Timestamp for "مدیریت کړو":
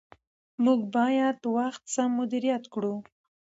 2.19-2.95